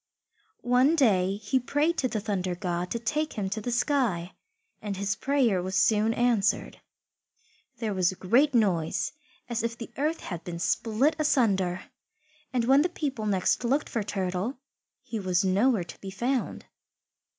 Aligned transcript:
One 0.65 0.95
day 0.95 1.35
he 1.35 1.59
prayed 1.59 1.95
to 1.99 2.07
the 2.07 2.19
Thunder 2.19 2.55
God 2.55 2.89
to 2.89 2.97
take 2.97 3.33
him 3.33 3.51
to 3.51 3.61
the 3.61 3.69
sky, 3.71 4.33
and 4.81 4.97
his 4.97 5.15
prayer 5.15 5.61
was 5.61 5.75
soon 5.75 6.11
answered. 6.15 6.81
There 7.77 7.93
was 7.93 8.11
a 8.11 8.15
great 8.15 8.55
noise, 8.55 9.11
as 9.47 9.61
if 9.61 9.77
the 9.77 9.91
earth 9.97 10.21
had 10.21 10.43
been 10.43 10.57
split 10.57 11.15
asunder, 11.19 11.83
and 12.51 12.65
when 12.65 12.81
the 12.81 12.89
people 12.89 13.27
next 13.27 13.63
looked 13.63 13.89
for 13.89 14.01
Turtle 14.01 14.57
he 15.03 15.19
was 15.19 15.45
nowhere 15.45 15.83
to 15.83 16.01
be 16.01 16.09
found. 16.09 16.65